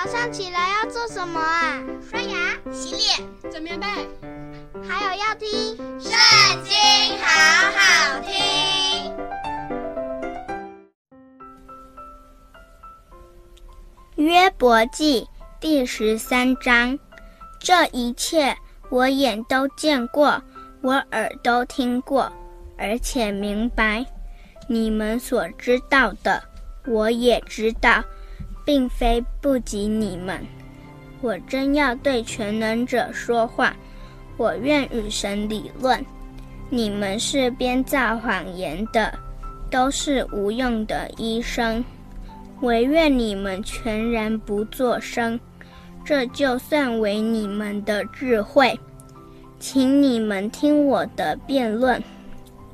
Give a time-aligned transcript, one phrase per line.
[0.00, 1.82] 早上起来要做什么啊？
[2.08, 3.86] 刷牙、洗脸、整棉被，
[4.88, 5.48] 还有要听
[6.00, 6.12] 《圣
[6.62, 6.72] 经》，
[7.20, 7.26] 好
[7.74, 9.12] 好听。
[14.14, 15.26] 约伯记
[15.58, 16.96] 第十三章，
[17.58, 18.56] 这一切
[18.90, 20.40] 我眼都见过，
[20.80, 22.32] 我耳都听过，
[22.76, 24.06] 而且明白。
[24.68, 26.40] 你们所知道的，
[26.86, 28.04] 我也知道。
[28.68, 30.38] 并非不及你们，
[31.22, 33.74] 我真要对全能者说话，
[34.36, 36.04] 我愿与神理论。
[36.68, 39.18] 你们是编造谎言的，
[39.70, 41.82] 都是无用的医生。
[42.60, 45.40] 惟愿你们全然不作声，
[46.04, 48.78] 这就算为你们的智慧。
[49.58, 52.04] 请你们听我的辩论，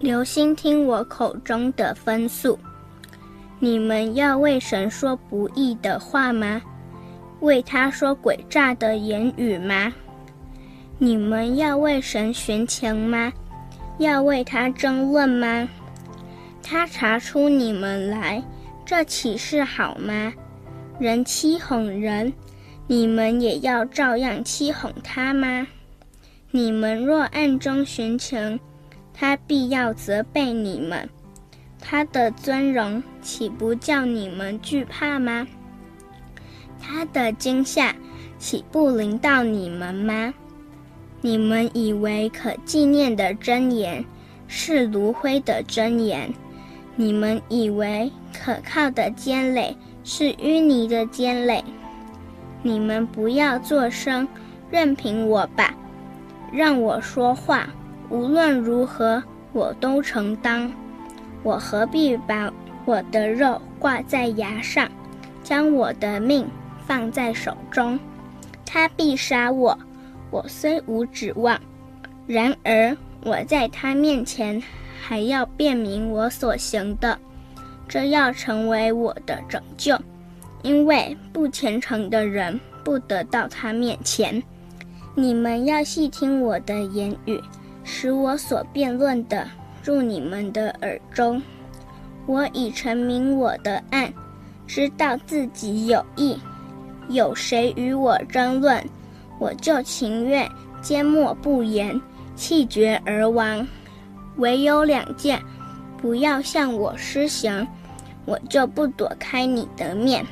[0.00, 2.58] 留心听我口中的分数。
[3.60, 6.62] 你们要为神说不义的话吗？
[7.40, 9.92] 为他说诡诈的言语吗？
[10.98, 13.32] 你们要为神寻情吗？
[13.98, 15.68] 要为他争论吗？
[16.62, 18.42] 他查出你们来，
[18.84, 20.32] 这岂是好吗？
[21.00, 22.32] 人欺哄人，
[22.86, 25.66] 你们也要照样欺哄他吗？
[26.52, 28.60] 你们若暗中寻情，
[29.12, 31.08] 他必要责备你们。
[31.80, 35.46] 他的尊荣岂不叫你们惧怕吗？
[36.80, 37.94] 他的惊吓
[38.38, 40.32] 岂不临到你们吗？
[41.20, 44.04] 你们以为可纪念的箴言
[44.46, 46.32] 是炉灰的箴言，
[46.94, 51.64] 你们以为可靠的坚垒是淤泥的坚垒。
[52.62, 54.26] 你们不要作声，
[54.70, 55.74] 任凭我吧，
[56.52, 57.68] 让我说话。
[58.10, 60.72] 无论如何，我都承当。
[61.42, 62.52] 我何必把
[62.84, 64.88] 我的肉挂在牙上，
[65.42, 66.46] 将我的命
[66.86, 67.98] 放在手中？
[68.66, 69.78] 他必杀我，
[70.30, 71.58] 我虽无指望，
[72.26, 74.62] 然而我在他面前
[75.00, 77.18] 还要辩明我所行的，
[77.88, 79.98] 这要成为我的拯救，
[80.62, 84.42] 因为不虔诚的人不得到他面前。
[85.14, 87.40] 你们要细听我的言语，
[87.84, 89.48] 使我所辩论的。
[89.82, 91.42] 入你们的耳中，
[92.26, 94.12] 我已陈明我的案，
[94.66, 96.38] 知道自己有意。
[97.08, 98.84] 有谁与我争论，
[99.38, 100.46] 我就情愿
[100.82, 101.98] 缄默不言，
[102.36, 103.66] 气绝而亡。
[104.36, 105.42] 唯有两件，
[105.96, 107.66] 不要向我施行，
[108.26, 110.24] 我就不躲开你的面，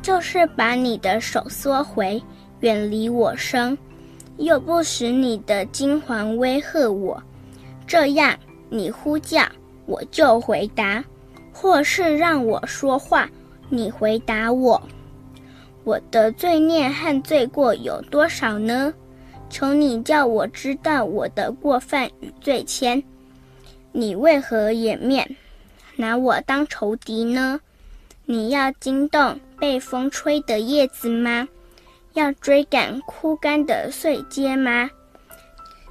[0.00, 2.22] 就是把你的手缩回，
[2.60, 3.76] 远离我身，
[4.36, 7.20] 又不使你的金环威吓我。
[7.86, 8.36] 这样，
[8.68, 9.44] 你呼叫，
[9.86, 11.02] 我就回答；
[11.52, 13.28] 或是让我说话，
[13.68, 14.82] 你回答我。
[15.84, 18.92] 我的罪孽和罪过有多少呢？
[19.48, 23.00] 求你叫我知道我的过犯与罪愆。
[23.92, 25.36] 你为何掩面，
[25.94, 27.60] 拿我当仇敌呢？
[28.24, 31.46] 你要惊动被风吹的叶子吗？
[32.14, 34.90] 要追赶枯干的穗稭吗？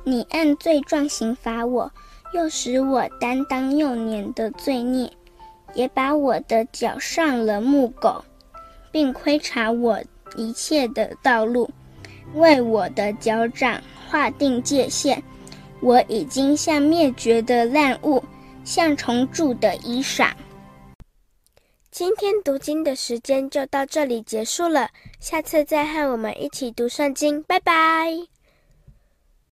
[0.08, 1.92] 你按罪状刑罚我，
[2.32, 5.12] 又使我担当幼年的罪孽，
[5.74, 8.24] 也把我的脚上了木狗，
[8.92, 10.00] 并窥察我
[10.38, 11.68] 一切的道路，
[12.36, 15.22] 为我的脚掌划定界限。
[15.82, 18.24] 我已经像灭绝的烂物，
[18.64, 20.32] 像虫蛀的衣裳。
[21.90, 24.90] 今天读经的时间就到这里结束了，
[25.20, 28.35] 下次再和我们一起读圣经，拜拜。